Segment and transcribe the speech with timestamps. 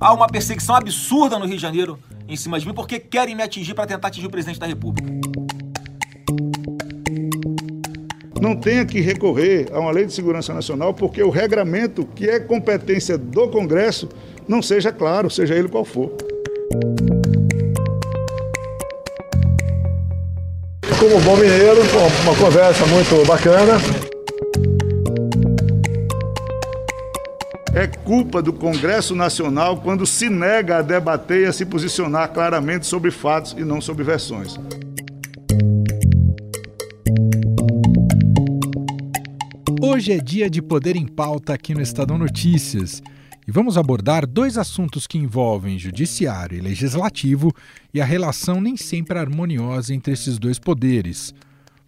[0.00, 3.42] Há uma perseguição absurda no Rio de Janeiro em cima de mim porque querem me
[3.42, 5.06] atingir para tentar atingir o presidente da República.
[8.40, 12.40] Não tenha que recorrer a uma lei de segurança nacional porque o regramento, que é
[12.40, 14.08] competência do Congresso,
[14.48, 16.10] não seja claro, seja ele qual for.
[20.98, 21.80] Como bom mineiro,
[22.24, 24.09] uma conversa muito bacana.
[27.80, 32.84] É culpa do Congresso Nacional quando se nega a debater e a se posicionar claramente
[32.84, 34.60] sobre fatos e não sobre versões.
[39.80, 43.02] Hoje é dia de poder em pauta aqui no Estadão Notícias.
[43.48, 47.50] E vamos abordar dois assuntos que envolvem judiciário e legislativo
[47.94, 51.32] e a relação nem sempre harmoniosa entre esses dois poderes.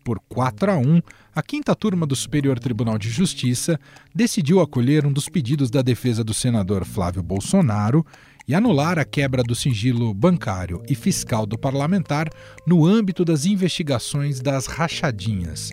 [0.04, 1.00] Por 4 a 1,
[1.34, 3.78] a quinta turma do Superior Tribunal de Justiça
[4.14, 8.04] decidiu acolher um dos pedidos da defesa do senador Flávio Bolsonaro
[8.46, 12.28] e anular a quebra do sigilo bancário e fiscal do parlamentar
[12.66, 15.72] no âmbito das investigações das rachadinhas.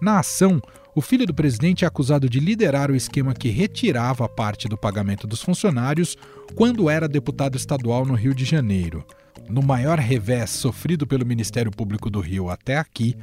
[0.00, 0.60] Na ação,
[0.94, 5.26] o filho do presidente é acusado de liderar o esquema que retirava parte do pagamento
[5.26, 6.16] dos funcionários
[6.54, 9.04] quando era deputado estadual no Rio de Janeiro.
[9.48, 13.14] No maior revés sofrido pelo Ministério Público do Rio até aqui,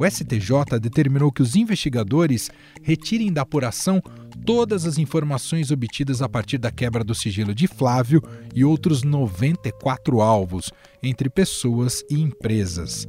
[0.00, 2.50] o STJ determinou que os investigadores
[2.82, 4.02] retirem da apuração
[4.46, 8.22] todas as informações obtidas a partir da quebra do sigilo de Flávio
[8.54, 13.06] e outros 94 alvos, entre pessoas e empresas.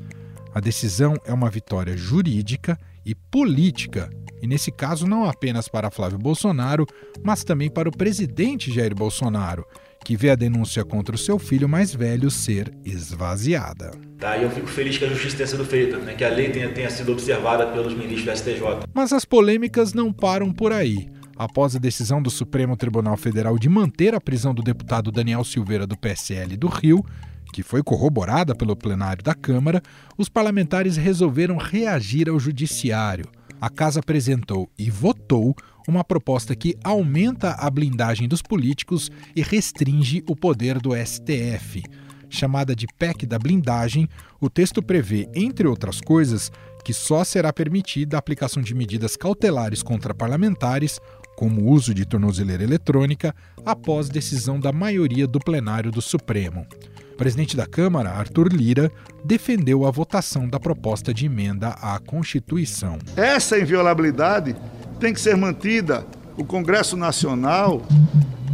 [0.54, 4.12] A decisão é uma vitória jurídica e política,
[4.42, 6.86] e nesse caso não apenas para Flávio Bolsonaro,
[7.24, 9.66] mas também para o presidente Jair Bolsonaro,
[10.04, 13.92] que vê a denúncia contra o seu filho mais velho ser esvaziada.
[14.20, 16.50] Tá, e eu fico feliz que a justiça tenha sido feita, né, que a lei
[16.50, 18.62] tenha, tenha sido observada pelos ministros do STJ.
[18.94, 21.10] Mas as polêmicas não param por aí.
[21.36, 25.88] Após a decisão do Supremo Tribunal Federal de manter a prisão do deputado Daniel Silveira
[25.88, 27.04] do PSL do Rio,
[27.52, 29.82] que foi corroborada pelo plenário da Câmara,
[30.18, 33.26] os parlamentares resolveram reagir ao judiciário.
[33.60, 35.56] A casa apresentou e votou
[35.88, 41.84] uma proposta que aumenta a blindagem dos políticos e restringe o poder do STF.
[42.30, 44.08] Chamada de PEC da blindagem,
[44.40, 46.50] o texto prevê, entre outras coisas,
[46.84, 51.00] que só será permitida a aplicação de medidas cautelares contra parlamentares,
[51.36, 56.66] como o uso de tornozeleira eletrônica, após decisão da maioria do plenário do Supremo.
[57.14, 58.92] O presidente da Câmara, Arthur Lira,
[59.24, 62.98] defendeu a votação da proposta de emenda à Constituição.
[63.16, 64.56] Essa inviolabilidade
[65.02, 66.06] tem que ser mantida.
[66.38, 67.82] O Congresso Nacional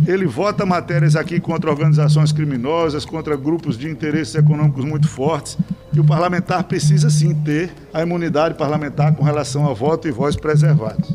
[0.07, 5.57] ele vota matérias aqui contra organizações criminosas, contra grupos de interesses econômicos muito fortes.
[5.91, 10.37] E o parlamentar precisa sim ter a imunidade parlamentar com relação a voto e voz
[10.37, 11.11] preservados.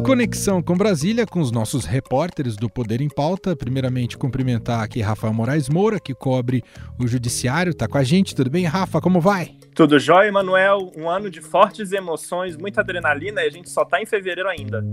[0.00, 3.54] Conexão com Brasília, com os nossos repórteres do Poder em Pauta.
[3.54, 6.64] Primeiramente, cumprimentar aqui Rafael Moraes Moura, que cobre
[6.98, 7.70] o Judiciário.
[7.70, 9.00] Está com a gente, tudo bem, Rafa?
[9.00, 9.54] Como vai?
[9.74, 10.90] Tudo jóia, Emanuel.
[10.96, 14.84] Um ano de fortes emoções, muita adrenalina e a gente só está em fevereiro ainda.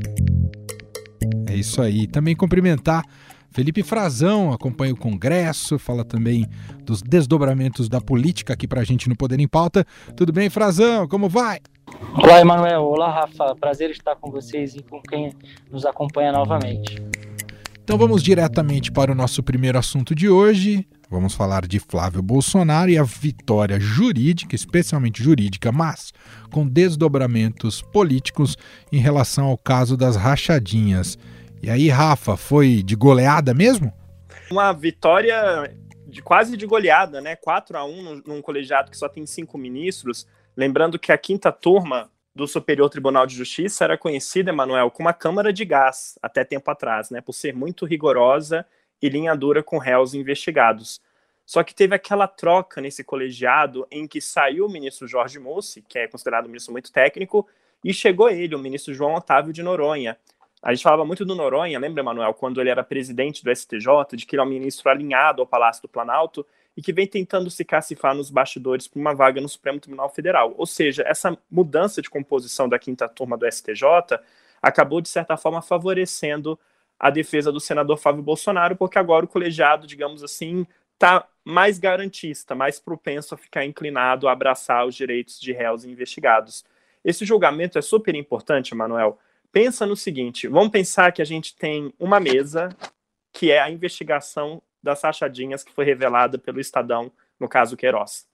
[1.47, 2.05] É isso aí.
[2.05, 3.03] Também cumprimentar
[3.51, 6.47] Felipe Frazão, acompanha o Congresso, fala também
[6.83, 9.85] dos desdobramentos da política aqui para a gente no Poder em Pauta.
[10.15, 11.07] Tudo bem, Frazão?
[11.07, 11.59] Como vai?
[12.13, 12.83] Olá, Emanuel.
[12.83, 13.55] Olá, Rafa.
[13.55, 15.33] Prazer estar com vocês e com quem
[15.71, 17.01] nos acompanha novamente.
[17.83, 20.87] Então vamos diretamente para o nosso primeiro assunto de hoje.
[21.09, 26.13] Vamos falar de Flávio Bolsonaro e a vitória jurídica, especialmente jurídica, mas
[26.51, 28.55] com desdobramentos políticos
[28.91, 31.17] em relação ao caso das rachadinhas.
[31.61, 33.91] E aí, Rafa, foi de goleada mesmo?
[34.49, 35.69] Uma vitória
[36.07, 37.35] de quase de goleada, né?
[37.35, 40.25] 4 a 1 num, colegiado que só tem cinco ministros.
[40.55, 45.13] Lembrando que a quinta turma do Superior Tribunal de Justiça era conhecida, Emanuel, como uma
[45.13, 47.19] câmara de gás até tempo atrás, né?
[47.19, 48.65] Por ser muito rigorosa
[49.01, 51.01] e linha dura com réus investigados.
[51.45, 55.99] Só que teve aquela troca nesse colegiado em que saiu o ministro Jorge Mussi, que
[55.99, 57.47] é considerado um ministro muito técnico,
[57.83, 60.17] e chegou ele, o ministro João Otávio de Noronha,
[60.61, 64.25] a gente falava muito do Noronha, lembra, Manuel, quando ele era presidente do STJ, de
[64.25, 66.45] que ele é um ministro alinhado ao Palácio do Planalto
[66.75, 70.53] e que vem tentando se cacifar nos bastidores para uma vaga no Supremo Tribunal Federal.
[70.57, 74.19] Ou seja, essa mudança de composição da quinta turma do STJ
[74.61, 76.59] acabou, de certa forma, favorecendo
[76.99, 82.53] a defesa do senador Fábio Bolsonaro, porque agora o colegiado, digamos assim, está mais garantista,
[82.53, 86.65] mais propenso a ficar inclinado a abraçar os direitos de réus e investigados.
[87.03, 89.17] Esse julgamento é super importante, Manuel,
[89.51, 92.69] pensa no seguinte: vamos pensar que a gente tem uma mesa
[93.31, 98.27] que é a investigação das rachadinhas que foi revelada pelo Estadão, no caso Queiroz.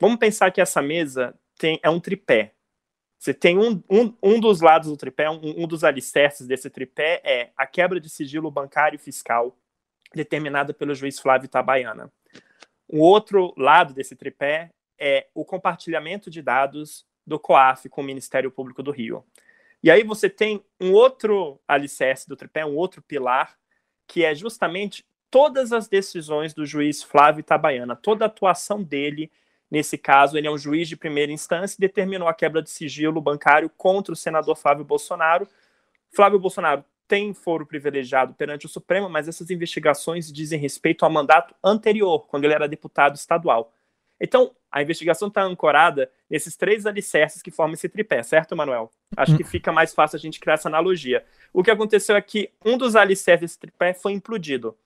[0.00, 2.54] Vamos pensar que essa mesa tem, é um tripé.
[3.18, 7.20] Você tem um, um, um dos lados do tripé, um, um dos alicerces desse tripé
[7.24, 9.56] é a quebra de sigilo bancário e fiscal,
[10.12, 12.12] determinada pelo juiz Flávio Itabaiana.
[12.88, 18.50] O outro lado desse tripé é o compartilhamento de dados do COAF com o Ministério
[18.50, 19.24] Público do Rio.
[19.82, 23.58] E aí você tem um outro alicerce do tripé, um outro pilar,
[24.06, 29.30] que é justamente todas as decisões do juiz Flávio Itabaiana, toda a atuação dele
[29.72, 33.22] nesse caso, ele é um juiz de primeira instância e determinou a quebra de sigilo
[33.22, 35.48] bancário contra o senador Flávio Bolsonaro.
[36.14, 41.54] Flávio Bolsonaro tem foro privilegiado perante o Supremo, mas essas investigações dizem respeito ao mandato
[41.64, 43.72] anterior, quando ele era deputado estadual.
[44.24, 48.88] Então, a investigação está ancorada nesses três alicerces que formam esse tripé, certo, Manuel?
[49.16, 51.24] Acho que fica mais fácil a gente criar essa analogia.
[51.52, 54.76] O que aconteceu é que um dos alicerces desse tripé foi implodido.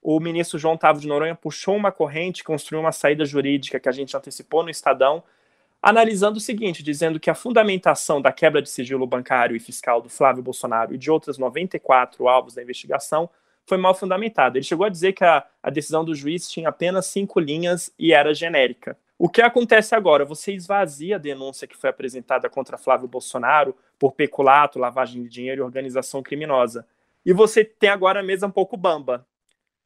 [0.00, 3.92] O ministro João Tavo de Noronha puxou uma corrente, construiu uma saída jurídica que a
[3.92, 5.20] gente antecipou no Estadão,
[5.82, 10.08] analisando o seguinte, dizendo que a fundamentação da quebra de sigilo bancário e fiscal do
[10.08, 13.28] Flávio Bolsonaro e de outras 94 alvos da investigação
[13.66, 14.56] foi mal fundamentado.
[14.56, 18.12] Ele chegou a dizer que a, a decisão do juiz tinha apenas cinco linhas e
[18.12, 18.96] era genérica.
[19.18, 20.24] O que acontece agora?
[20.24, 25.62] Você esvazia a denúncia que foi apresentada contra Flávio Bolsonaro por peculato, lavagem de dinheiro
[25.62, 26.86] e organização criminosa.
[27.24, 29.26] E você tem agora a mesa um pouco bamba.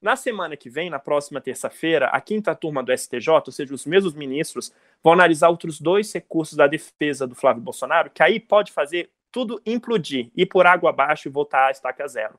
[0.03, 3.87] Na semana que vem, na próxima terça-feira, a quinta turma do STJ, ou seja, os
[3.87, 4.73] mesmos ministros,
[5.03, 9.61] vão analisar outros dois recursos da defesa do Flávio Bolsonaro, que aí pode fazer tudo
[9.65, 12.39] implodir, ir por água abaixo e voltar à estaca zero.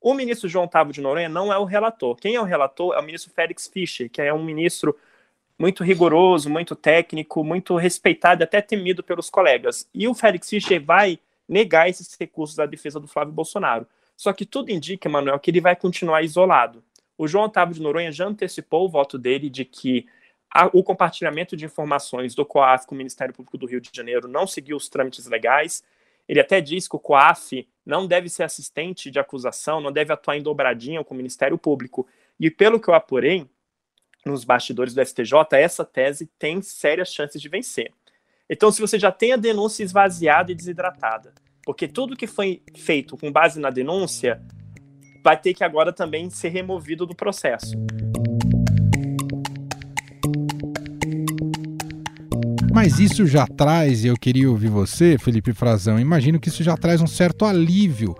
[0.00, 2.16] O ministro João Tavo de Noronha não é o relator.
[2.16, 4.96] Quem é o relator é o ministro Félix Fischer, que é um ministro
[5.58, 9.88] muito rigoroso, muito técnico, muito respeitado até temido pelos colegas.
[9.92, 11.18] E o Félix Fischer vai
[11.48, 13.86] negar esses recursos da defesa do Flávio Bolsonaro.
[14.16, 16.82] Só que tudo indica, Manuel, que ele vai continuar isolado.
[17.16, 20.06] O João Otávio de Noronha já antecipou o voto dele de que
[20.52, 24.28] a, o compartilhamento de informações do COAF com o Ministério Público do Rio de Janeiro
[24.28, 25.82] não seguiu os trâmites legais.
[26.28, 30.36] Ele até diz que o COAF não deve ser assistente de acusação, não deve atuar
[30.36, 32.06] em dobradinha com o Ministério Público.
[32.38, 33.48] E pelo que eu apurei
[34.26, 37.90] nos bastidores do STJ, essa tese tem sérias chances de vencer.
[38.48, 41.32] Então, se você já tem a denúncia esvaziada e desidratada,
[41.64, 44.42] porque tudo que foi feito com base na denúncia
[45.24, 47.72] vai ter que agora também ser removido do processo.
[52.80, 56.76] Mas isso já traz, e eu queria ouvir você, Felipe Frazão, imagino que isso já
[56.76, 58.14] traz um certo alívio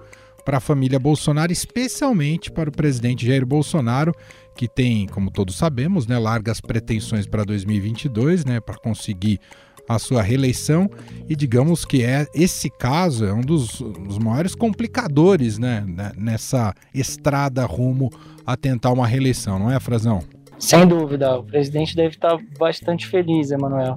[0.44, 4.12] para a família Bolsonaro, especialmente para o presidente Jair Bolsonaro,
[4.56, 9.38] que tem, como todos sabemos, né, largas pretensões para 2022, né, para conseguir
[9.88, 10.90] a sua reeleição
[11.28, 16.74] e digamos que é esse caso é um dos, dos maiores complicadores né, né nessa
[16.92, 18.10] estrada rumo
[18.44, 20.20] a tentar uma reeleição, não é, Frazão?
[20.58, 23.94] Sem dúvida, o presidente deve estar bastante feliz, Emanuel.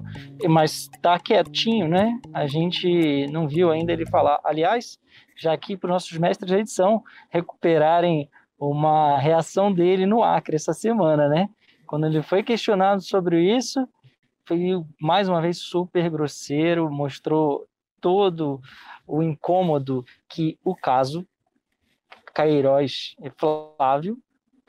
[0.47, 2.19] Mas está quietinho, né?
[2.31, 4.39] A gente não viu ainda ele falar.
[4.43, 4.99] Aliás,
[5.35, 8.29] já aqui para os nossos mestres da edição recuperarem
[8.59, 11.49] uma reação dele no Acre essa semana, né?
[11.87, 13.85] Quando ele foi questionado sobre isso,
[14.45, 14.59] foi
[14.99, 17.67] mais uma vez super grosseiro, mostrou
[17.99, 18.61] todo
[19.07, 21.25] o incômodo que o caso
[22.33, 24.17] Caeiroz e Flávio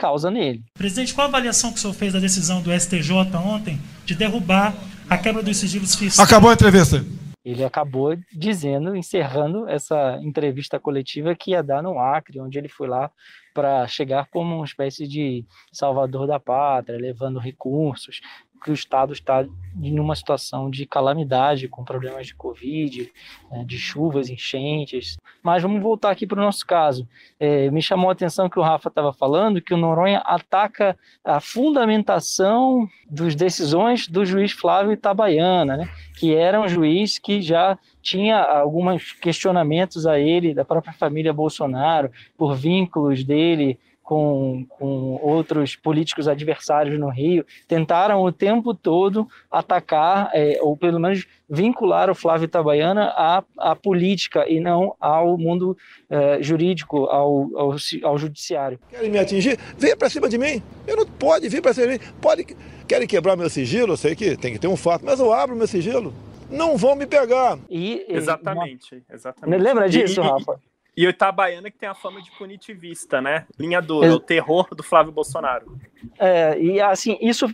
[0.03, 0.65] causa nele.
[0.75, 4.75] Presidente, qual a avaliação que o senhor fez da decisão do STJ ontem de derrubar
[5.09, 6.29] a quebra dos sigilos fiscais?
[6.29, 7.05] Acabou a entrevista.
[7.45, 12.89] Ele acabou dizendo, encerrando essa entrevista coletiva que ia dar no Acre, onde ele foi
[12.89, 13.13] lá
[13.55, 18.21] para chegar como uma espécie de salvador da pátria, levando recursos,
[18.63, 19.45] que o Estado está
[19.81, 23.11] em uma situação de calamidade, com problemas de Covid,
[23.51, 25.17] né, de chuvas, enchentes.
[25.43, 27.09] Mas vamos voltar aqui para o nosso caso.
[27.41, 31.41] É, me chamou a atenção que o Rafa estava falando que o Noronha ataca a
[31.41, 38.43] fundamentação das decisões do juiz Flávio Itabaiana, né, que era um juiz que já tinha
[38.43, 43.79] alguns questionamentos a ele, da própria família Bolsonaro, por vínculos dele
[44.13, 51.01] com, com outros políticos adversários no Rio, tentaram o tempo todo atacar, é, ou pelo
[51.01, 55.75] menos vincular o Flávio Itabaiana à, à política e não ao mundo
[56.11, 58.79] é, jurídico, ao, ao, ao, judiciário.
[58.91, 59.59] Querem me atingir?
[59.79, 60.63] Venha para cima de mim.
[60.87, 62.13] Eu não pode vir para cima de mim.
[62.21, 62.45] Pode,
[62.87, 63.95] querem quebrar meu sigilo?
[63.95, 66.13] Eu sei que tem que ter um fato, mas eu abro meu sigilo.
[66.51, 67.59] Não vão me pegar.
[67.71, 69.63] E, exatamente, exatamente.
[69.63, 70.61] Lembra disso, e, Rafa?
[70.97, 73.47] E o Itabaiana que tem a fama de punitivista, né?
[73.59, 74.11] Linha dura, é.
[74.11, 75.79] o terror do Flávio Bolsonaro.
[76.19, 77.49] É, e assim, isso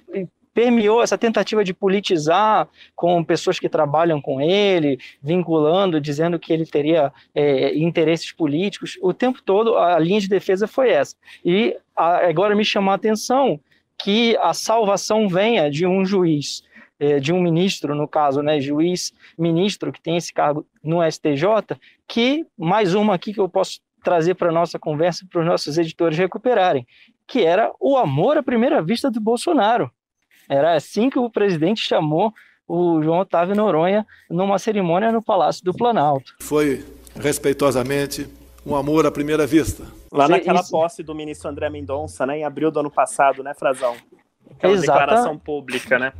[0.53, 6.67] permeou essa tentativa de politizar com pessoas que trabalham com ele, vinculando, dizendo que ele
[6.67, 8.99] teria é, interesses políticos.
[9.01, 11.15] O tempo todo a linha de defesa foi essa.
[11.45, 13.61] E a, agora me chamou a atenção
[13.97, 16.65] que a salvação venha de um juiz
[17.21, 21.77] de um ministro, no caso, né, juiz, ministro, que tem esse cargo no STJ,
[22.07, 25.79] que, mais uma aqui que eu posso trazer para a nossa conversa, para os nossos
[25.79, 26.87] editores recuperarem,
[27.27, 29.91] que era o amor à primeira vista do Bolsonaro.
[30.49, 32.33] Era assim que o presidente chamou
[32.67, 36.35] o João Otávio Noronha numa cerimônia no Palácio do Planalto.
[36.41, 36.85] Foi
[37.17, 38.27] respeitosamente
[38.65, 39.85] um amor à primeira vista.
[40.13, 40.71] Lá naquela Isso.
[40.71, 43.95] posse do ministro André Mendonça, né, em abril do ano passado, né, Frazão?
[44.51, 45.01] Aquela Exata...
[45.01, 46.13] declaração pública, né?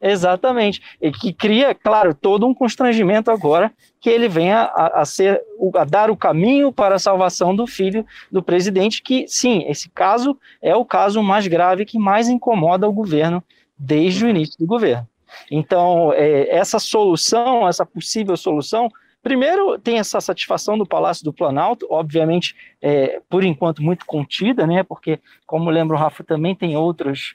[0.00, 0.82] Exatamente.
[1.00, 5.42] E que cria, claro, todo um constrangimento agora que ele venha a, a, ser,
[5.74, 10.38] a dar o caminho para a salvação do filho do presidente, que sim, esse caso
[10.62, 13.42] é o caso mais grave que mais incomoda o governo
[13.78, 15.06] desde o início do governo.
[15.50, 18.88] Então, é, essa solução, essa possível solução,
[19.22, 24.82] primeiro tem essa satisfação do Palácio do Planalto, obviamente, é, por enquanto muito contida, né?
[24.82, 27.34] Porque, como lembra o Rafa, também tem outros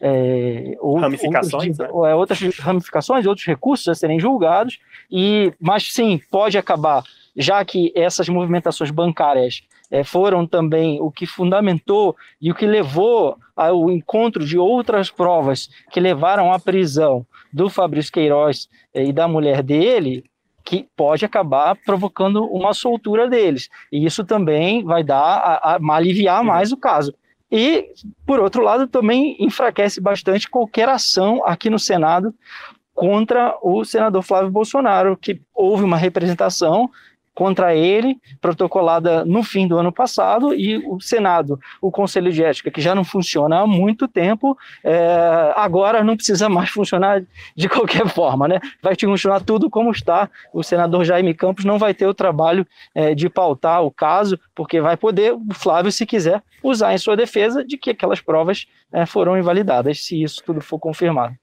[0.00, 2.10] é, ramificações, outros, né?
[2.10, 4.78] É, outras ramificações, outros recursos a serem julgados,
[5.10, 7.02] e mas sim, pode acabar,
[7.36, 13.36] já que essas movimentações bancárias é, foram também o que fundamentou e o que levou
[13.56, 19.26] ao encontro de outras provas que levaram à prisão do Fabrício Queiroz é, e da
[19.26, 20.24] mulher dele,
[20.64, 23.70] que pode acabar provocando uma soltura deles.
[23.90, 27.14] E isso também vai dar a, a aliviar mais o caso.
[27.50, 27.92] E,
[28.26, 32.34] por outro lado, também enfraquece bastante qualquer ação aqui no Senado
[32.94, 36.90] contra o senador Flávio Bolsonaro, que houve uma representação
[37.38, 42.68] contra ele, protocolada no fim do ano passado, e o Senado, o Conselho de Ética,
[42.68, 47.22] que já não funciona há muito tempo, é, agora não precisa mais funcionar
[47.54, 48.58] de qualquer forma, né?
[48.82, 50.28] Vai continuar tudo como está.
[50.52, 54.80] O senador Jaime Campos não vai ter o trabalho é, de pautar o caso, porque
[54.80, 59.06] vai poder, o Flávio, se quiser, usar em sua defesa de que aquelas provas é,
[59.06, 61.36] foram invalidadas, se isso tudo for confirmado.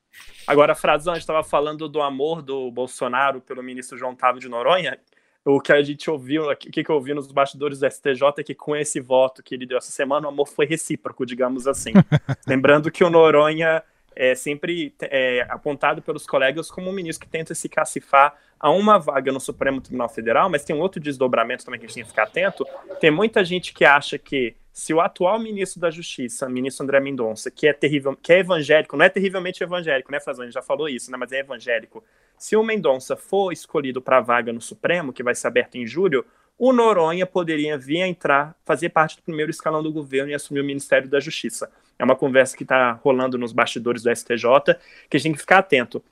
[0.45, 4.49] Agora, Frazão, a gente estava falando do amor do Bolsonaro pelo ministro João Távio de
[4.49, 4.99] Noronha,
[5.45, 8.55] o que a gente ouviu, o que, eu ouvi nos bastidores do STJ é que
[8.55, 11.93] com esse voto que ele deu essa semana, o amor foi recíproco, digamos assim.
[12.47, 13.83] Lembrando que o Noronha
[14.15, 18.97] é sempre é, apontado pelos colegas como um ministro que tenta se cacifar a uma
[18.97, 22.03] vaga no Supremo Tribunal Federal, mas tem um outro desdobramento também que a gente tem
[22.03, 22.65] que ficar atento.
[22.99, 27.51] Tem muita gente que acha que se o atual ministro da Justiça, ministro André Mendonça,
[27.51, 30.43] que é terrível, que é evangélico, não é terrivelmente evangélico, né, Frazão?
[30.43, 32.03] A gente já falou isso, né, mas é evangélico.
[32.37, 35.85] Se o Mendonça for escolhido para a vaga no Supremo, que vai ser aberto em
[35.85, 36.25] julho,
[36.57, 40.61] o Noronha poderia vir a entrar, fazer parte do primeiro escalão do governo e assumir
[40.61, 41.69] o Ministério da Justiça.
[41.99, 44.75] É uma conversa que está rolando nos bastidores do STJ,
[45.09, 46.03] que a gente tem que ficar atento.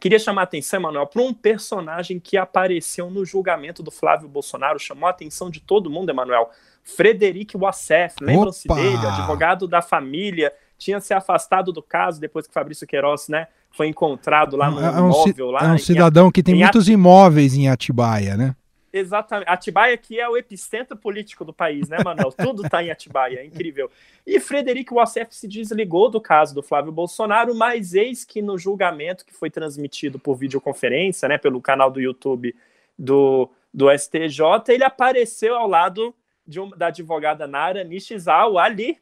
[0.00, 4.78] Queria chamar a atenção, Emanuel, para um personagem que apareceu no julgamento do Flávio Bolsonaro,
[4.78, 6.50] chamou a atenção de todo mundo, Emanuel.
[6.82, 10.52] Frederic Wassef, lembram-se dele, advogado da família,
[10.84, 14.90] tinha se afastado do caso depois que Fabrício Queiroz, né, foi encontrado lá no é
[15.00, 15.50] um, imóvel.
[15.50, 18.54] Lá, é um cidadão que tem muitos imóveis em Atibaia, né?
[18.92, 19.48] Exatamente.
[19.48, 22.30] Atibaia que é o epicentro político do país, né, Manuel?
[22.38, 23.90] Tudo está em Atibaia, é incrível.
[24.24, 29.24] E Frederico Wassef se desligou do caso do Flávio Bolsonaro, mas eis que no julgamento
[29.24, 32.54] que foi transmitido por videoconferência, né, pelo canal do YouTube
[32.96, 36.14] do, do STJ, ele apareceu ao lado
[36.46, 38.98] de um, da advogada Nara Nishizawa ali,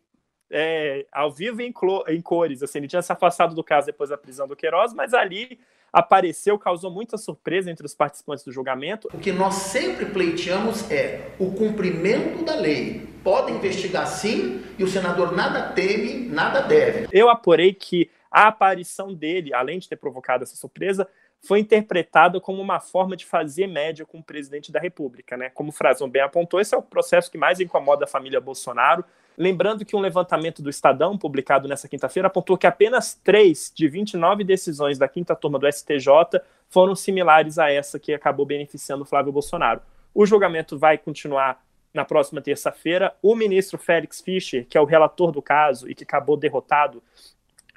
[0.53, 1.73] é, ao vivo em,
[2.09, 2.63] em, cores.
[2.63, 5.59] Assim, ele tinha se afastado do caso depois da prisão do Queiroz, mas ali
[5.93, 9.09] apareceu, causou muita surpresa entre os participantes do julgamento.
[9.13, 13.09] O que nós sempre pleiteamos é o cumprimento da lei.
[13.25, 17.09] Pode investigar sim, e o senador nada teme, nada deve.
[17.13, 21.07] Eu apurei que a aparição dele, além de ter provocado essa surpresa,
[21.41, 25.51] foi interpretada como uma forma de fazer média com o presidente da República, né?
[25.51, 29.05] Como o Frazão bem apontou, esse é o processo que mais incomoda a família Bolsonaro.
[29.37, 34.45] Lembrando que um levantamento do Estadão, publicado nessa quinta-feira, apontou que apenas três de 29
[34.45, 39.81] decisões da quinta turma do STJ foram similares a essa que acabou beneficiando Flávio Bolsonaro.
[40.15, 41.63] O julgamento vai continuar
[41.93, 43.15] na próxima terça-feira.
[43.23, 47.03] O ministro Félix Fischer, que é o relator do caso e que acabou derrotado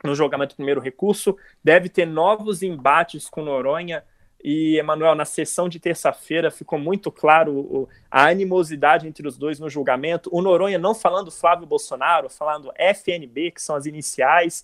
[0.03, 4.03] no julgamento do primeiro recurso, deve ter novos embates com Noronha
[4.47, 9.67] e, Emanuel, na sessão de terça-feira ficou muito claro a animosidade entre os dois no
[9.67, 10.29] julgamento.
[10.31, 14.63] O Noronha não falando Flávio Bolsonaro, falando FNB, que são as iniciais.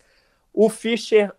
[0.54, 1.34] O Fischer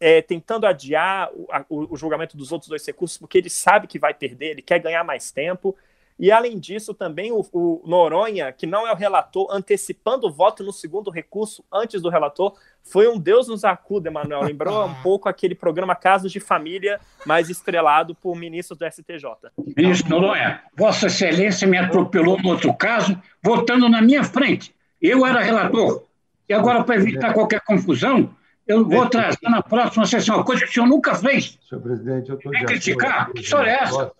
[0.00, 3.96] é, tentando adiar o, a, o, julgamento dos outros dois recursos, porque ele sabe que
[3.96, 5.76] vai perder, ele quer ganhar mais tempo.
[6.18, 10.64] E além disso, também o, o, Noronha, que não é o relator, antecipando o voto
[10.64, 14.42] no segundo recurso antes do relator, foi um Deus nos acuda, Emanuel.
[14.42, 19.50] Lembrou um pouco aquele programa Casos de Família, mais estrelado por ministros do STJ.
[19.76, 24.74] Ministro Noronha, Vossa Excelência me atropelou no outro caso, votando na minha frente.
[25.00, 26.04] Eu era relator.
[26.48, 28.30] E agora, para evitar qualquer confusão,
[28.66, 31.58] eu vou trazer na próxima sessão, coisa que o senhor nunca fez.
[31.68, 32.52] Senhor presidente, eu estou.
[32.52, 33.32] Vem criticar?
[33.32, 34.12] Que história é essa?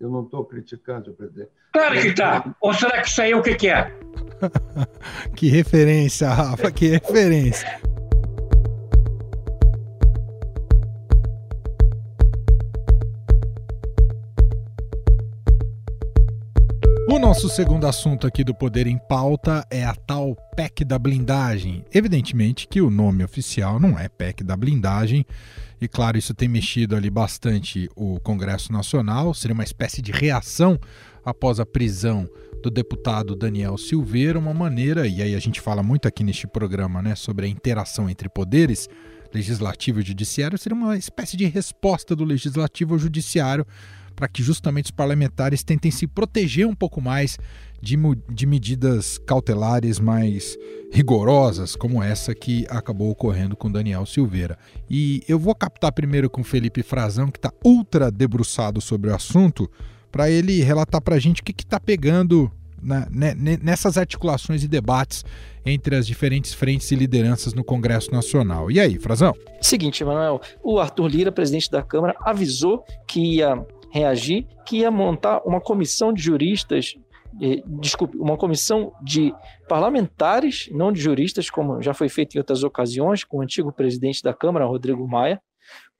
[0.00, 1.50] Eu não estou criticando, senhor presidente.
[1.72, 2.54] Claro que está.
[2.60, 3.92] Ou será que isso aí é o que, que é?
[5.34, 7.91] que referência, Rafa, que referência.
[17.22, 21.84] Nosso segundo assunto aqui do Poder em Pauta é a tal PEC da blindagem.
[21.94, 25.24] Evidentemente que o nome oficial não é PEC da blindagem,
[25.80, 30.76] e claro, isso tem mexido ali bastante o Congresso Nacional, seria uma espécie de reação
[31.24, 32.28] após a prisão
[32.60, 37.00] do deputado Daniel Silveira, uma maneira, e aí a gente fala muito aqui neste programa,
[37.00, 38.88] né, sobre a interação entre poderes,
[39.32, 43.64] legislativo e judiciário, seria uma espécie de resposta do legislativo ao judiciário
[44.22, 47.36] para que justamente os parlamentares tentem se proteger um pouco mais
[47.80, 47.98] de,
[48.30, 50.56] de medidas cautelares mais
[50.92, 54.56] rigorosas, como essa que acabou ocorrendo com Daniel Silveira.
[54.88, 59.68] E eu vou captar primeiro com Felipe Frazão, que está ultra debruçado sobre o assunto,
[60.12, 62.48] para ele relatar para a gente o que está pegando
[62.80, 65.24] na, né, nessas articulações e debates
[65.66, 68.70] entre as diferentes frentes e lideranças no Congresso Nacional.
[68.70, 69.34] E aí, Frazão?
[69.60, 75.42] Seguinte, Manuel, o Arthur Lira, presidente da Câmara, avisou que ia reagir, que ia montar
[75.44, 76.94] uma comissão de juristas,
[77.40, 79.34] eh, desculpe, uma comissão de
[79.68, 84.22] parlamentares, não de juristas, como já foi feito em outras ocasiões, com o antigo presidente
[84.22, 85.40] da Câmara, Rodrigo Maia,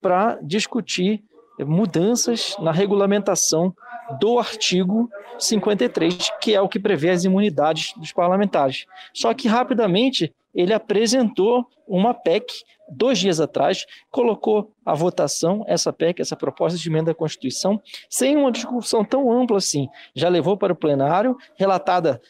[0.01, 1.23] para discutir
[1.61, 3.75] mudanças na regulamentação
[4.19, 5.09] do artigo
[5.39, 8.87] 53, que é o que prevê as imunidades dos parlamentares.
[9.15, 12.47] Só que rapidamente ele apresentou uma PEC
[12.89, 18.37] dois dias atrás, colocou à votação essa PEC, essa proposta de emenda à Constituição, sem
[18.37, 19.89] uma discussão tão ampla assim.
[20.15, 22.21] Já levou para o plenário, relatada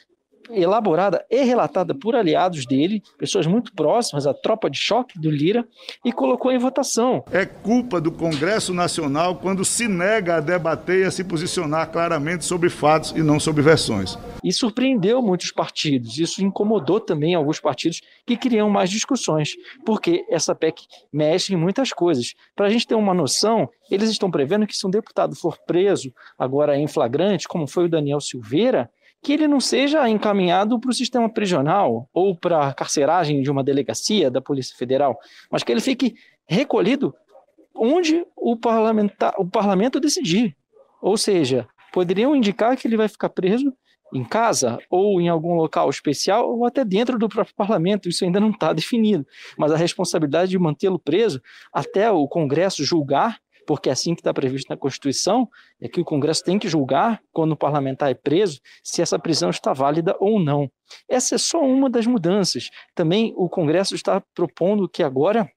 [0.51, 5.67] elaborada e relatada por aliados dele, pessoas muito próximas, a tropa de choque do Lira,
[6.05, 7.25] e colocou em votação.
[7.31, 12.45] É culpa do Congresso Nacional quando se nega a debater e a se posicionar claramente
[12.45, 14.19] sobre fatos e não sobre versões.
[14.43, 16.19] E surpreendeu muitos partidos.
[16.19, 21.93] Isso incomodou também alguns partidos que queriam mais discussões, porque essa PEC mexe em muitas
[21.93, 22.35] coisas.
[22.55, 26.13] Para a gente ter uma noção, eles estão prevendo que se um deputado for preso
[26.39, 28.91] agora em flagrante, como foi o Daniel Silveira,
[29.23, 33.63] que ele não seja encaminhado para o sistema prisional ou para a carceragem de uma
[33.63, 35.17] delegacia da Polícia Federal,
[35.51, 36.15] mas que ele fique
[36.47, 37.15] recolhido
[37.75, 40.57] onde o, o parlamento decidir.
[41.01, 43.73] Ou seja, poderiam indicar que ele vai ficar preso
[44.13, 48.09] em casa ou em algum local especial ou até dentro do próprio parlamento.
[48.09, 49.27] Isso ainda não está definido.
[49.57, 51.41] Mas a responsabilidade de mantê-lo preso
[51.73, 55.49] até o Congresso julgar porque é assim que está previsto na Constituição,
[55.81, 59.51] é que o Congresso tem que julgar, quando o parlamentar é preso, se essa prisão
[59.51, 60.71] está válida ou não.
[61.09, 62.69] Essa é só uma das mudanças.
[62.95, 65.49] Também o Congresso está propondo que agora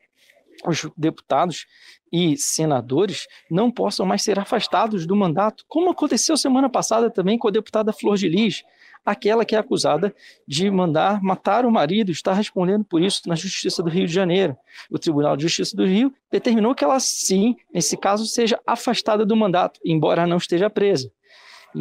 [0.65, 1.65] os deputados
[2.11, 7.47] e senadores não possam mais ser afastados do mandato, como aconteceu semana passada também com
[7.47, 8.63] a deputada Flor de Lis
[9.05, 10.13] aquela que é acusada
[10.47, 14.57] de mandar matar o marido, está respondendo por isso na Justiça do Rio de Janeiro.
[14.89, 19.35] O Tribunal de Justiça do Rio determinou que ela, sim, nesse caso, seja afastada do
[19.35, 21.11] mandato, embora não esteja presa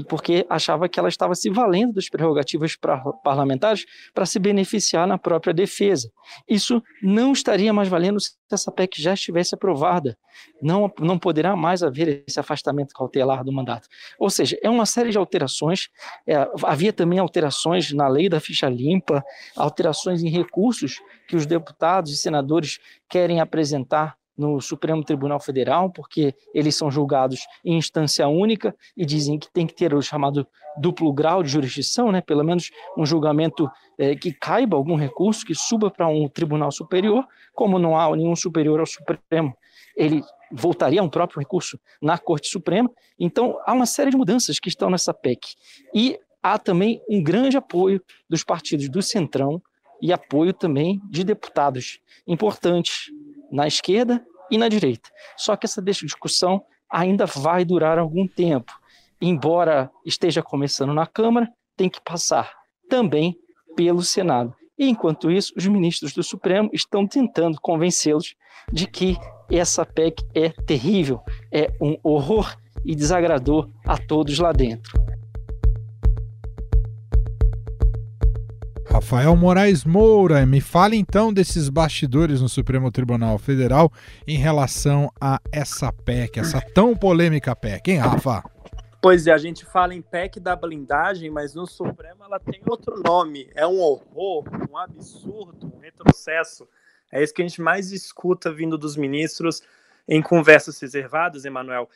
[0.03, 2.77] porque achava que ela estava se valendo das prerrogativas
[3.23, 6.11] parlamentares para se beneficiar na própria defesa.
[6.49, 10.17] Isso não estaria mais valendo se essa PEC já estivesse aprovada.
[10.61, 13.89] Não, não poderá mais haver esse afastamento cautelar do mandato.
[14.19, 15.89] Ou seja, é uma série de alterações.
[16.27, 19.25] É, havia também alterações na lei da ficha limpa,
[19.57, 22.79] alterações em recursos que os deputados e senadores
[23.09, 29.38] querem apresentar no Supremo Tribunal Federal, porque eles são julgados em instância única e dizem
[29.38, 32.20] que tem que ter o chamado duplo grau de jurisdição, né?
[32.20, 37.25] pelo menos um julgamento é, que caiba algum recurso, que suba para um tribunal superior,
[37.55, 39.57] como não há nenhum superior ao Supremo,
[39.97, 42.90] ele voltaria a um próprio recurso na Corte Suprema.
[43.18, 45.55] Então, há uma série de mudanças que estão nessa PEC.
[45.94, 49.62] E há também um grande apoio dos partidos do Centrão
[50.01, 53.11] e apoio também de deputados importantes
[53.51, 55.11] na esquerda e na direita.
[55.37, 58.73] Só que essa discussão ainda vai durar algum tempo.
[59.21, 62.53] Embora esteja começando na Câmara, tem que passar
[62.89, 63.37] também
[63.77, 64.55] pelo Senado.
[64.79, 68.35] E enquanto isso, os ministros do Supremo estão tentando convencê-los
[68.73, 69.17] de que
[69.51, 71.21] essa PEC é terrível,
[71.53, 75.04] é um horror e desagradou a todos lá dentro.
[78.87, 83.92] Rafael Moraes Moura, me fale então desses bastidores no Supremo Tribunal Federal
[84.27, 88.44] em relação a essa PEC, essa tão polêmica PEC, hein, Rafa?
[89.01, 93.03] Pois é, a gente fala em PEC da blindagem, mas no Supremo ela tem outro
[93.03, 93.51] nome.
[93.55, 96.66] É um horror, um absurdo, um retrocesso.
[97.12, 99.62] É isso que a gente mais escuta vindo dos ministros
[100.09, 101.88] em conversas reservadas, Emanuel.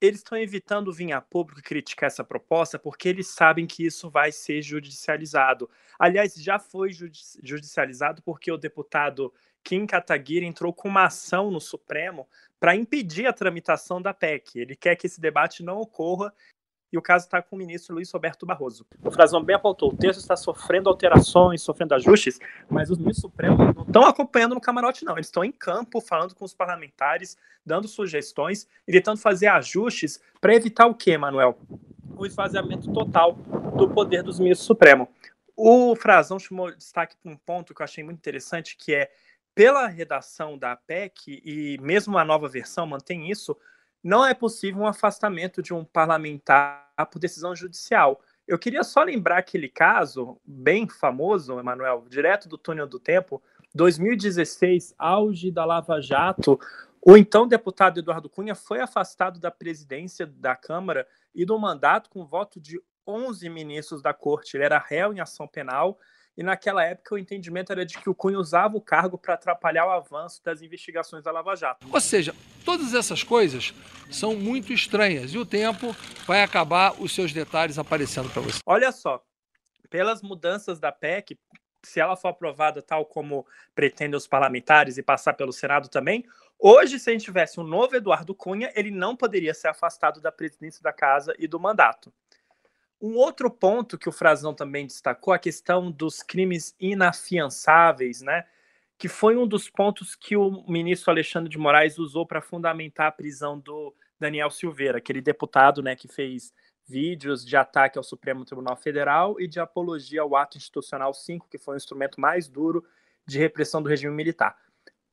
[0.00, 4.32] Eles estão evitando vir a público criticar essa proposta porque eles sabem que isso vai
[4.32, 5.68] ser judicializado.
[5.98, 12.28] Aliás, já foi judicializado porque o deputado Kim Kataguiri entrou com uma ação no Supremo
[12.60, 14.58] para impedir a tramitação da PEC.
[14.60, 16.32] Ele quer que esse debate não ocorra
[16.94, 18.86] e o caso está com o ministro Luiz Roberto Barroso.
[19.02, 22.38] O Frazão bem apontou, o texto está sofrendo alterações, sofrendo ajustes,
[22.70, 25.14] mas os ministros supremos não estão acompanhando no camarote, não.
[25.14, 30.54] Eles estão em campo, falando com os parlamentares, dando sugestões e tentando fazer ajustes para
[30.54, 31.58] evitar o quê, Manuel?
[32.16, 35.08] O esvaziamento total do poder dos ministros supremos.
[35.56, 39.10] O Frazão chamou destaque para um ponto que eu achei muito interessante, que é
[39.52, 43.56] pela redação da PEC, e mesmo a nova versão mantém isso,
[44.04, 48.20] não é possível um afastamento de um parlamentar por decisão judicial.
[48.46, 53.42] Eu queria só lembrar aquele caso bem famoso, Emanuel, direto do túnel do tempo,
[53.74, 56.60] 2016, auge da Lava Jato.
[57.00, 62.26] O então deputado Eduardo Cunha foi afastado da presidência da Câmara e do mandato com
[62.26, 64.54] voto de 11 ministros da corte.
[64.54, 65.98] Ele era réu em ação penal
[66.36, 69.86] e naquela época o entendimento era de que o Cunha usava o cargo para atrapalhar
[69.86, 71.86] o avanço das investigações da Lava Jato.
[71.90, 73.72] Ou seja, todas essas coisas
[74.10, 75.94] são muito estranhas e o tempo
[76.26, 78.58] vai acabar os seus detalhes aparecendo para você.
[78.66, 79.22] Olha só,
[79.88, 81.38] pelas mudanças da PEC,
[81.84, 86.24] se ela for aprovada tal como pretendem os parlamentares e passar pelo Senado também,
[86.58, 90.32] hoje, se a gente tivesse um novo Eduardo Cunha, ele não poderia ser afastado da
[90.32, 92.12] presidência da casa e do mandato.
[93.04, 98.46] Um outro ponto que o Frazão também destacou, a questão dos crimes inafiançáveis, né?
[98.96, 103.12] Que foi um dos pontos que o ministro Alexandre de Moraes usou para fundamentar a
[103.12, 106.54] prisão do Daniel Silveira, aquele deputado, né, que fez
[106.86, 111.58] vídeos de ataque ao Supremo Tribunal Federal e de apologia ao ato institucional 5, que
[111.58, 112.82] foi o instrumento mais duro
[113.26, 114.56] de repressão do regime militar.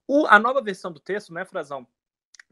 [0.08, 1.86] O, a nova versão do texto, né, Frazão,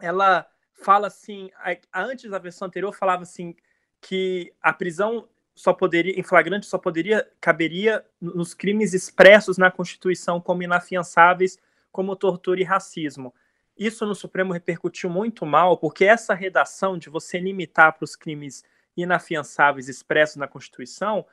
[0.01, 1.49] ela fala assim,
[1.93, 3.55] antes da versão anterior falava assim,
[4.01, 10.39] que a prisão só poderia, em flagrante, só poderia, caberia nos crimes expressos na Constituição
[10.39, 11.57] como inafiançáveis,
[11.91, 13.33] como tortura e racismo.
[13.77, 18.63] Isso no Supremo repercutiu muito mal, porque essa redação de você limitar para os crimes
[18.95, 21.25] inafiançáveis expressos na Constituição,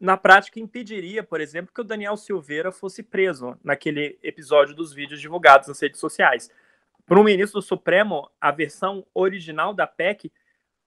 [0.00, 5.20] na prática impediria, por exemplo, que o Daniel Silveira fosse preso naquele episódio dos vídeos
[5.20, 6.50] divulgados nas redes sociais.
[7.04, 10.30] Para o ministro do Supremo, a versão original da PEC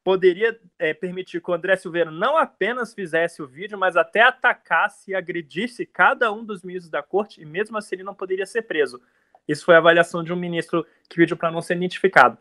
[0.04, 5.12] poderia é, permitir que o André Silveira não apenas fizesse o vídeo, mas até atacasse
[5.12, 8.64] e agredisse cada um dos ministros da corte, e mesmo assim ele não poderia ser
[8.64, 9.02] preso.
[9.48, 12.38] Isso foi a avaliação de um ministro que pediu para não ser identificado.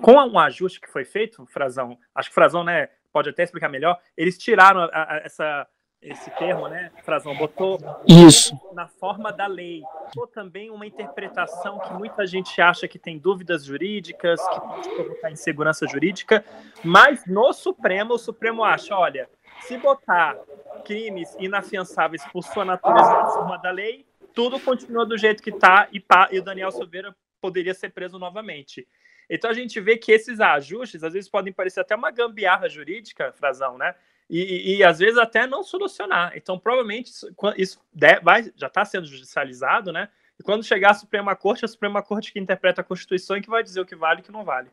[0.00, 4.00] Com um ajuste que foi feito, Frazão, acho que Frazão né, pode até explicar melhor,
[4.16, 5.66] eles tiraram a, a, essa
[6.04, 8.54] esse termo, né, Frazão, botou Isso.
[8.74, 9.82] na forma da lei.
[10.14, 15.30] Botou também uma interpretação que muita gente acha que tem dúvidas jurídicas, que pode provocar
[15.30, 16.44] insegurança jurídica,
[16.84, 19.30] mas no Supremo, o Supremo acha, olha,
[19.62, 20.36] se botar
[20.84, 25.88] crimes inafiançáveis por sua natureza na forma da lei, tudo continua do jeito que está
[25.90, 28.86] e, e o Daniel Silveira poderia ser preso novamente.
[29.30, 33.32] Então a gente vê que esses ajustes às vezes podem parecer até uma gambiarra jurídica,
[33.32, 33.94] Frazão, né?
[34.28, 36.32] E, e, às vezes até não solucionar.
[36.34, 37.10] Então, provavelmente
[37.56, 37.80] isso
[38.22, 40.08] vai, já está sendo judicializado, né?
[40.38, 43.50] E quando chegar a Suprema Corte, a Suprema Corte que interpreta a Constituição e que
[43.50, 44.70] vai dizer o que vale e o que não vale.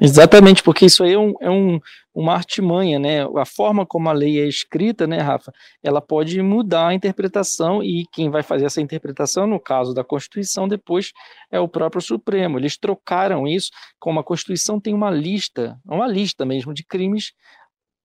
[0.00, 1.78] Exatamente, porque isso aí é, um, é um,
[2.14, 3.22] uma artimanha, né?
[3.36, 8.06] A forma como a lei é escrita, né, Rafa, ela pode mudar a interpretação e
[8.10, 11.12] quem vai fazer essa interpretação, no caso da Constituição, depois
[11.50, 12.58] é o próprio Supremo.
[12.58, 17.32] Eles trocaram isso, como a Constituição tem uma lista, uma lista mesmo de crimes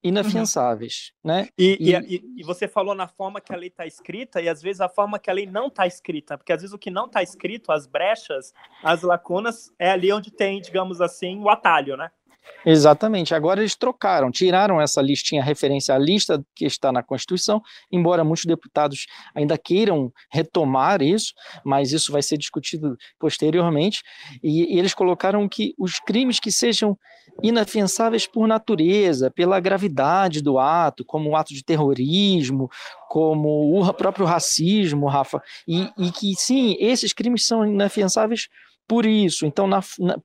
[0.07, 1.31] inafiançáveis, uhum.
[1.31, 1.49] né?
[1.57, 4.61] E, e, e, e, você falou na forma que a lei está escrita e às
[4.61, 7.05] vezes a forma que a lei não está escrita, porque às vezes o que não
[7.05, 12.11] está escrito, as brechas, as lacunas, é ali onde tem, digamos assim, o atalho, né?
[12.65, 13.35] Exatamente.
[13.35, 18.45] Agora eles trocaram, tiraram essa listinha referência à lista que está na Constituição, embora muitos
[18.45, 19.05] deputados
[19.35, 24.01] ainda queiram retomar isso, mas isso vai ser discutido posteriormente.
[24.43, 26.97] E, e eles colocaram que os crimes que sejam
[27.43, 32.69] inafiançáveis por natureza, pela gravidade do ato, como o ato de terrorismo,
[33.09, 38.47] como o próprio racismo, Rafa, e, e que sim, esses crimes são inafiançáveis
[38.87, 39.81] por isso, então, na,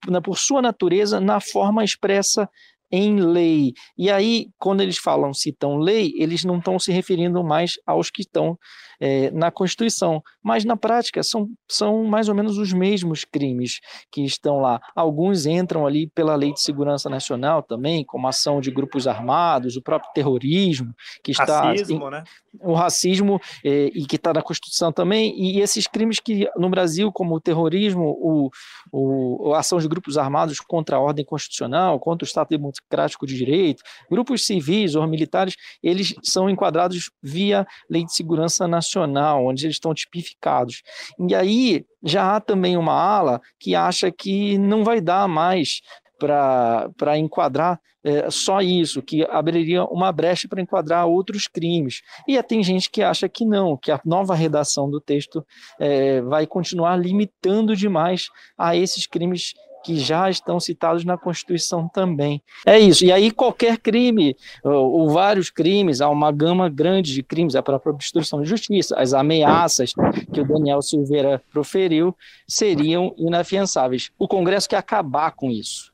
[0.08, 2.48] na, por sua natureza, na forma expressa
[2.90, 3.72] em lei.
[3.96, 8.22] E aí, quando eles falam citam lei, eles não estão se referindo mais aos que
[8.22, 8.58] estão
[9.00, 13.80] é, na Constituição, mas na prática são, são mais ou menos os mesmos crimes
[14.12, 14.80] que estão lá.
[14.94, 19.82] Alguns entram ali pela Lei de Segurança Nacional também, como ação de grupos armados, o
[19.82, 21.62] próprio terrorismo, que está.
[21.62, 22.24] Racismo, em, né?
[22.60, 27.10] O racismo, é, e que está na Constituição também, e esses crimes que no Brasil,
[27.12, 28.50] como o terrorismo, o,
[28.92, 32.48] o, a ação de grupos armados contra a ordem constitucional, contra o Estado
[32.88, 39.46] Democrático de Direito, grupos civis ou militares, eles são enquadrados via Lei de Segurança Nacional
[39.46, 40.82] onde eles estão tipificados.
[41.28, 45.80] E aí já há também uma ala que acha que não vai dar mais
[46.18, 52.02] para enquadrar é, só isso, que abriria uma brecha para enquadrar outros crimes.
[52.26, 55.44] E tem gente que acha que não, que a nova redação do texto
[55.78, 62.42] é, vai continuar limitando demais a esses crimes que já estão citados na Constituição também.
[62.66, 63.04] É isso.
[63.04, 67.62] E aí qualquer crime, ou, ou, vários crimes, há uma gama grande de crimes, a
[67.62, 69.92] própria obstrução de justiça, as ameaças
[70.32, 72.16] que o Daniel Silveira proferiu
[72.46, 74.10] seriam inafiançáveis.
[74.18, 75.90] O Congresso quer acabar com isso.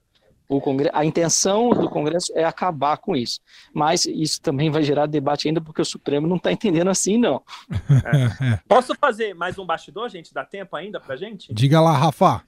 [0.49, 3.41] O Congresso, a intenção do Congresso é acabar com isso.
[3.75, 7.43] Mas isso também vai gerar debate ainda, porque o Supremo não está entendendo assim, não.
[7.91, 8.61] É.
[8.69, 10.33] Posso fazer mais um bastidor, gente?
[10.33, 11.53] Dá tempo ainda para gente?
[11.53, 12.43] Diga lá, Rafa.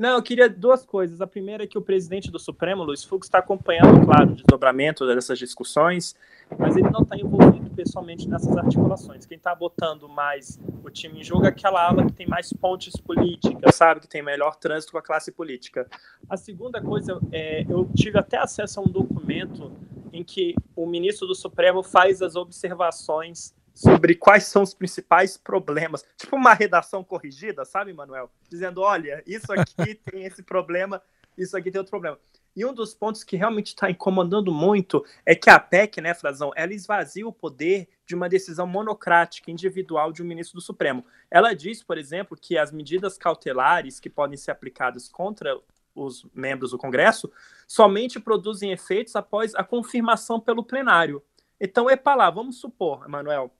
[0.00, 1.20] Não, eu queria duas coisas.
[1.20, 5.06] A primeira é que o presidente do Supremo, Luiz Fux, está acompanhando, claro, o desdobramento
[5.06, 6.16] dessas discussões,
[6.58, 9.26] mas ele não está envolvido pessoalmente nessas articulações.
[9.26, 12.96] Quem está botando mais o time em jogo é aquela ala que tem mais pontes
[12.96, 14.00] políticas, sabe?
[14.00, 15.86] Que tem melhor trânsito com a classe política.
[16.30, 19.70] A segunda coisa, é, eu tive até acesso a um documento
[20.14, 26.04] em que o ministro do Supremo faz as observações sobre quais são os principais problemas.
[26.14, 28.30] Tipo uma redação corrigida, sabe, Manuel?
[28.46, 31.02] Dizendo, olha, isso aqui tem esse problema,
[31.36, 32.18] isso aqui tem outro problema.
[32.54, 36.52] E um dos pontos que realmente está incomodando muito é que a PEC, né, Frazão,
[36.54, 41.02] ela esvazia o poder de uma decisão monocrática, individual de um ministro do Supremo.
[41.30, 45.58] Ela diz, por exemplo, que as medidas cautelares que podem ser aplicadas contra
[45.94, 47.32] os membros do Congresso
[47.66, 51.22] somente produzem efeitos após a confirmação pelo plenário.
[51.58, 53.50] Então, é para lá, vamos supor, Manuel,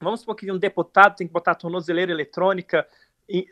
[0.00, 2.86] Vamos supor que um deputado tem que botar a tornozeleira eletrônica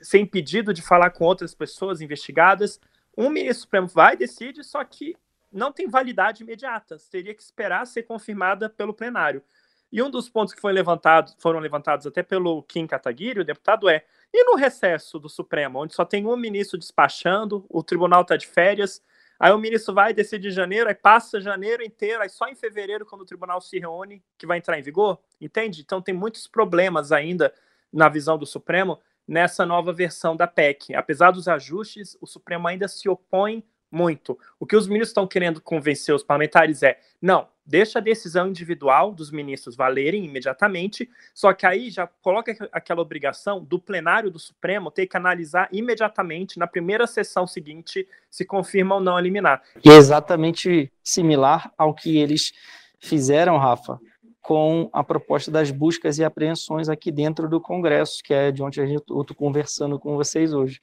[0.01, 2.81] sem pedido de falar com outras pessoas investigadas.
[3.17, 5.17] Um ministro supremo vai, decide, só que
[5.53, 6.97] não tem validade imediata.
[7.11, 9.43] Teria que esperar ser confirmada pelo plenário.
[9.91, 13.89] E um dos pontos que foi levantado, foram levantados até pelo Kim Kataguiri, o deputado,
[13.89, 18.37] é: e no recesso do Supremo, onde só tem um ministro despachando, o tribunal está
[18.37, 19.03] de férias,
[19.39, 23.05] Aí o ministro vai, decide em janeiro, aí passa janeiro inteiro, aí só em fevereiro,
[23.05, 25.83] quando o tribunal se reúne, que vai entrar em vigor, entende?
[25.83, 27.53] Então tem muitos problemas ainda
[27.93, 30.95] na visão do Supremo nessa nova versão da PEC.
[30.95, 34.39] Apesar dos ajustes, o Supremo ainda se opõe muito.
[34.59, 39.13] O que os ministros estão querendo convencer os parlamentares é: não, deixa a decisão individual
[39.13, 44.91] dos ministros valerem imediatamente, só que aí já coloca aquela obrigação do plenário do Supremo
[44.91, 49.63] ter que analisar imediatamente, na primeira sessão seguinte, se confirma ou não eliminar.
[49.85, 52.53] E é exatamente similar ao que eles
[53.01, 53.99] fizeram, Rafa,
[54.41, 58.81] com a proposta das buscas e apreensões aqui dentro do Congresso, que é de onde
[58.81, 60.81] eu estou conversando com vocês hoje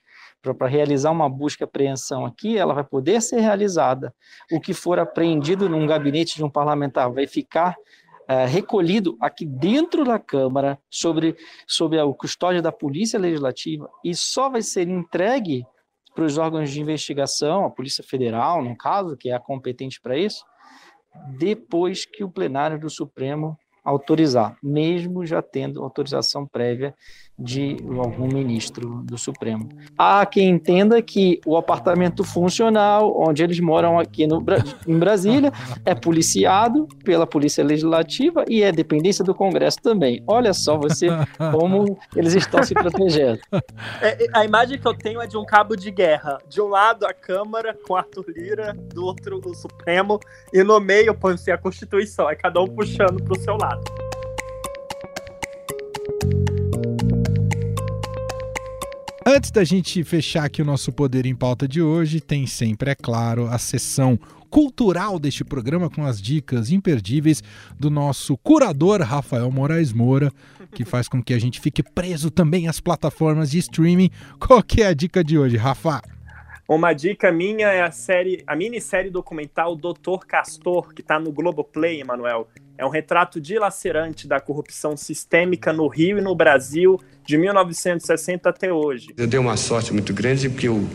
[0.51, 4.13] para realizar uma busca e apreensão aqui, ela vai poder ser realizada.
[4.51, 7.75] O que for apreendido num gabinete de um parlamentar vai ficar
[8.27, 11.35] é, recolhido aqui dentro da Câmara sobre,
[11.67, 15.65] sobre a custódia da Polícia Legislativa e só vai ser entregue
[16.15, 20.17] para os órgãos de investigação, a Polícia Federal, no caso, que é a competente para
[20.17, 20.43] isso,
[21.37, 26.93] depois que o plenário do Supremo autorizar, mesmo já tendo autorização prévia
[27.37, 29.67] de algum ministro do Supremo.
[29.97, 34.43] Há quem entenda que o apartamento funcional, onde eles moram aqui no,
[34.87, 35.51] em Brasília,
[35.83, 40.23] é policiado pela Polícia Legislativa e é dependência do Congresso também.
[40.27, 41.07] Olha só você
[41.51, 43.39] como eles estão se protegendo.
[44.01, 46.37] É, a imagem que eu tenho é de um cabo de guerra.
[46.47, 50.19] De um lado a Câmara com Arthur Lira, do outro o Supremo,
[50.53, 52.29] e no meio põe-se a Constituição.
[52.29, 53.72] É cada um puxando para o seu lado.
[59.25, 62.95] Antes da gente fechar aqui o nosso Poder em Pauta de hoje, tem sempre, é
[62.95, 67.41] claro, a sessão cultural deste programa com as dicas imperdíveis
[67.79, 70.31] do nosso curador Rafael Moraes Moura,
[70.75, 74.11] que faz com que a gente fique preso também às plataformas de streaming.
[74.39, 76.01] Qual que é a dica de hoje, Rafa?
[76.67, 81.99] Uma dica minha é a série, a minissérie documental Doutor Castor, que está no Globoplay,
[81.99, 82.47] Emanuel.
[82.77, 88.71] É um retrato dilacerante da corrupção sistêmica no Rio e no Brasil de 1960 até
[88.71, 89.07] hoje.
[89.17, 90.87] Eu dei uma sorte muito grande porque o,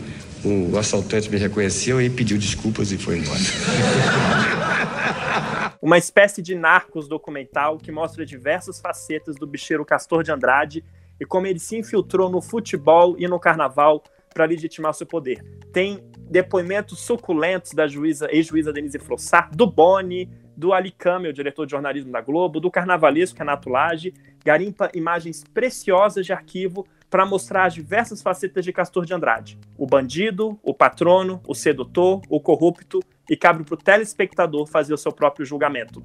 [0.43, 3.37] o assaltante me reconheceu e pediu desculpas e foi embora.
[5.79, 10.83] uma espécie de narcos documental que mostra diversas facetas do bicheiro Castor de Andrade
[11.19, 14.03] e como ele se infiltrou no futebol e no carnaval
[14.39, 15.43] para legitimar seu poder.
[15.73, 21.71] Tem depoimentos suculentos da juíza, ex-juíza Denise Flossar, do Boni, do Ali Camel, diretor de
[21.71, 24.13] jornalismo da Globo, do carnavalesco Renato Lage,
[24.45, 29.59] garimpa imagens preciosas de arquivo para mostrar as diversas facetas de Castor de Andrade.
[29.77, 34.97] O bandido, o patrono, o sedutor, o corrupto, e cabe para o telespectador fazer o
[34.97, 36.01] seu próprio julgamento.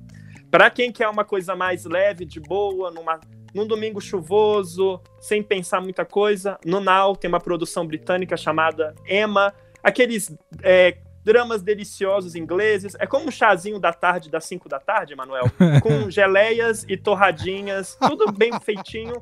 [0.55, 3.19] Para quem quer uma coisa mais leve, de boa, numa,
[3.53, 9.53] num domingo chuvoso, sem pensar muita coisa, no Now tem uma produção britânica chamada Emma,
[9.83, 12.95] aqueles é, dramas deliciosos ingleses.
[13.01, 15.47] É como um chazinho da tarde, das 5 da tarde, Manuel,
[15.83, 19.21] com geleias e torradinhas, tudo bem feitinho.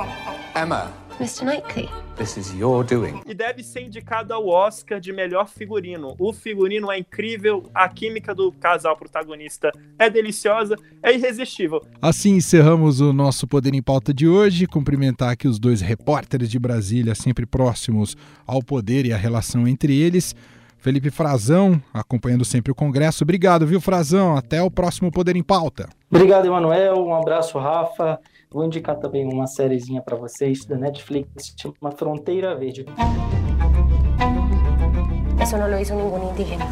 [0.60, 0.92] Emma.
[1.18, 1.44] Mr.
[1.44, 1.88] Knightley.
[2.16, 3.22] This is your doing.
[3.26, 6.14] E deve ser indicado ao Oscar de melhor figurino.
[6.18, 11.82] O figurino é incrível, a química do casal protagonista é deliciosa, é irresistível.
[12.02, 14.66] Assim encerramos o nosso Poder em Pauta de hoje.
[14.66, 18.14] Cumprimentar aqui os dois repórteres de Brasília, sempre próximos
[18.46, 20.34] ao poder e à relação entre eles.
[20.80, 23.22] Felipe Frazão, acompanhando sempre o Congresso.
[23.22, 24.36] Obrigado, viu, Frazão?
[24.36, 25.88] Até o próximo Poder em Pauta.
[26.10, 26.96] Obrigado, Emanuel.
[26.96, 28.18] Um abraço, Rafa.
[28.50, 32.86] Vou indicar também uma sériezinha para vocês da Netflix, chama Fronteira Verde.
[35.42, 36.66] Isso não lo hizo ningún indígena.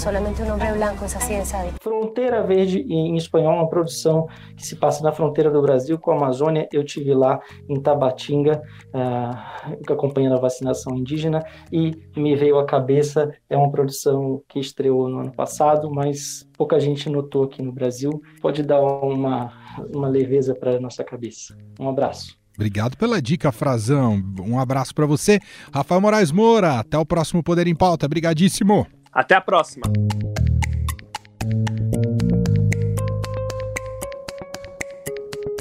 [0.00, 1.72] Solamente um homem branco, assim, sabe?
[1.78, 6.16] Fronteira Verde, em espanhol, uma produção que se passa na fronteira do Brasil com a
[6.16, 6.66] Amazônia.
[6.72, 8.62] Eu tive lá em Tabatinga,
[8.94, 15.06] uh, acompanhando a vacinação indígena, e me veio à cabeça, é uma produção que estreou
[15.06, 18.22] no ano passado, mas pouca gente notou aqui no Brasil.
[18.40, 19.52] Pode dar uma,
[19.94, 21.54] uma leveza para a nossa cabeça.
[21.78, 22.38] Um abraço.
[22.54, 24.18] Obrigado pela dica, Frazão.
[24.40, 25.38] Um abraço para você.
[25.70, 28.06] Rafael Moraes Moura, até o próximo Poder em Pauta.
[28.06, 28.86] Obrigadíssimo.
[29.12, 29.82] Até a próxima.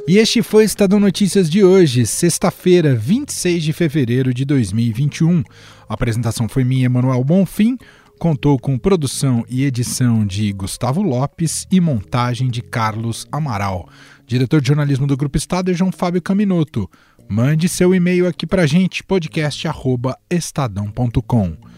[0.08, 5.44] E este foi o Estadão Notícias de hoje, sexta-feira, 26 de fevereiro de 2021.
[5.88, 7.78] A apresentação foi minha, Emanuel Bonfim,
[8.20, 13.88] contou com produção e edição de Gustavo Lopes e montagem de Carlos Amaral.
[14.26, 16.90] Diretor de jornalismo do Grupo Estado é João Fábio Caminoto.
[17.30, 21.69] Mande seu e-mail aqui pra gente, podcast@estadão.com.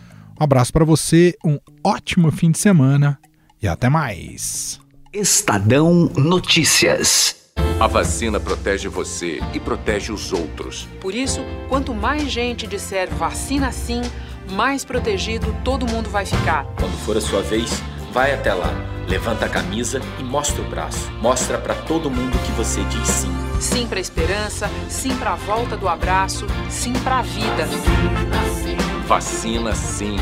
[0.41, 3.19] Um abraço para você, um ótimo fim de semana
[3.61, 4.81] e até mais.
[5.13, 7.51] Estadão Notícias.
[7.79, 10.89] A vacina protege você e protege os outros.
[10.99, 14.01] Por isso, quanto mais gente disser vacina sim,
[14.49, 16.65] mais protegido todo mundo vai ficar.
[16.79, 17.69] Quando for a sua vez,
[18.11, 18.73] vai até lá,
[19.07, 21.11] levanta a camisa e mostra o braço.
[21.21, 23.31] Mostra para todo mundo que você diz sim.
[23.59, 27.67] Sim para a esperança, sim para a volta do abraço, sim para a vida.
[27.67, 28.90] Vacina sim.
[29.07, 30.15] Vacina sim.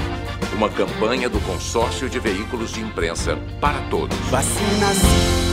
[0.54, 4.18] Uma campanha do Consórcio de Veículos de Imprensa para todos.
[4.30, 5.49] Vacina sim.